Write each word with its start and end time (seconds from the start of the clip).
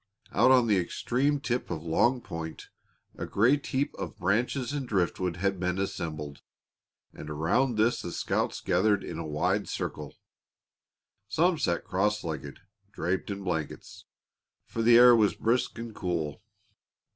Out 0.31 0.49
on 0.49 0.65
the 0.65 0.79
extreme 0.79 1.39
tip 1.39 1.69
of 1.69 1.83
Long 1.83 2.21
Point 2.21 2.69
a 3.15 3.27
great 3.27 3.67
heap 3.67 3.93
of 3.99 4.17
branches 4.17 4.73
and 4.73 4.87
driftwood 4.87 5.35
had 5.35 5.59
been 5.59 5.77
assembled, 5.77 6.41
and 7.13 7.29
around 7.29 7.75
this 7.75 8.01
the 8.01 8.11
scouts 8.11 8.61
gathered 8.61 9.03
in 9.03 9.19
a 9.19 9.27
wide 9.27 9.69
circle. 9.69 10.15
Some 11.27 11.59
sat 11.59 11.83
cross 11.83 12.23
legged, 12.23 12.61
draped 12.91 13.29
in 13.29 13.43
blankets, 13.43 14.05
for 14.65 14.81
the 14.81 14.97
air 14.97 15.15
was 15.15 15.35
brisk 15.35 15.77
and 15.77 15.93
cool. 15.93 16.41